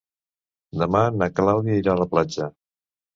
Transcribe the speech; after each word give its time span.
Demà 0.83 1.01
na 1.17 1.27
Clàudia 1.39 1.75
irà 1.83 1.93
a 1.93 1.99
la 2.03 2.09
platja. 2.15 2.49